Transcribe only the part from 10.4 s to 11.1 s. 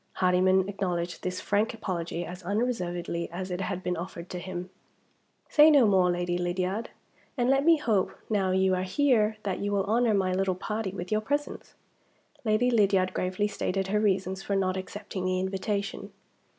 party